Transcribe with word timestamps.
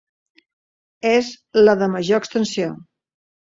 És 1.09 1.29
la 1.69 1.77
de 1.83 1.91
major 1.99 2.19
extensió. 2.25 2.75